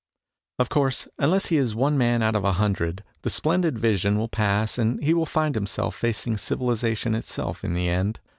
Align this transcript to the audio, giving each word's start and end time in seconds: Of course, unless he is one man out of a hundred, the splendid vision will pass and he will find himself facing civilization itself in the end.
Of 0.57 0.69
course, 0.69 1.07
unless 1.19 1.45
he 1.45 1.57
is 1.57 1.75
one 1.75 1.95
man 1.95 2.23
out 2.23 2.35
of 2.35 2.43
a 2.43 2.53
hundred, 2.53 3.03
the 3.21 3.29
splendid 3.29 3.77
vision 3.77 4.17
will 4.17 4.29
pass 4.29 4.79
and 4.79 4.99
he 5.03 5.13
will 5.13 5.27
find 5.27 5.53
himself 5.53 5.93
facing 5.93 6.37
civilization 6.39 7.13
itself 7.13 7.63
in 7.63 7.75
the 7.75 7.87
end. 7.87 8.19